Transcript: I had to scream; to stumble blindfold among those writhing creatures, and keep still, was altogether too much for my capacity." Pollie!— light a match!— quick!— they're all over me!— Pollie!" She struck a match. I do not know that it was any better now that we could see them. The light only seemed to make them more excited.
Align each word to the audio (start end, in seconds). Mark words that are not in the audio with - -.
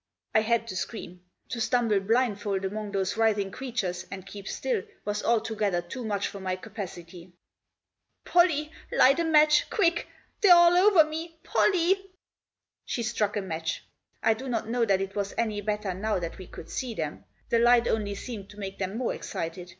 I 0.33 0.39
had 0.41 0.67
to 0.69 0.75
scream; 0.75 1.21
to 1.49 1.61
stumble 1.61 1.99
blindfold 1.99 2.65
among 2.65 2.91
those 2.91 3.17
writhing 3.17 3.51
creatures, 3.51 4.03
and 4.09 4.25
keep 4.25 4.47
still, 4.47 4.81
was 5.05 5.21
altogether 5.21 5.79
too 5.79 6.03
much 6.03 6.27
for 6.27 6.39
my 6.39 6.55
capacity." 6.55 7.33
Pollie!— 8.25 8.71
light 8.91 9.19
a 9.19 9.23
match!— 9.23 9.69
quick!— 9.69 10.07
they're 10.41 10.55
all 10.55 10.75
over 10.75 11.03
me!— 11.03 11.37
Pollie!" 11.53 12.09
She 12.87 13.03
struck 13.03 13.37
a 13.37 13.41
match. 13.41 13.83
I 14.23 14.33
do 14.33 14.49
not 14.49 14.67
know 14.67 14.85
that 14.85 15.01
it 15.01 15.15
was 15.15 15.35
any 15.37 15.61
better 15.61 15.93
now 15.93 16.17
that 16.17 16.39
we 16.39 16.47
could 16.47 16.71
see 16.71 16.95
them. 16.95 17.25
The 17.49 17.59
light 17.59 17.87
only 17.87 18.15
seemed 18.15 18.49
to 18.49 18.57
make 18.59 18.79
them 18.79 18.97
more 18.97 19.13
excited. 19.13 19.69